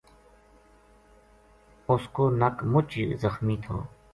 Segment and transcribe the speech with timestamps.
[1.91, 3.77] اس کو نک مُچ ہی زخمی تھو